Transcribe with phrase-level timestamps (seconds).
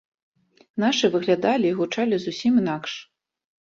[0.85, 2.91] Нашы выглядалі і гучалі зусім інакш.